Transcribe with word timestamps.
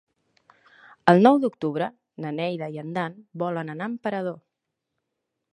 El 1.13 1.21
nou 1.27 1.37
d'octubre 1.43 1.91
na 2.25 2.33
Neida 2.39 2.71
i 2.79 2.83
en 2.85 2.91
Dan 2.97 3.21
volen 3.45 3.73
anar 3.75 3.89
a 3.91 3.95
Emperador. 3.97 4.41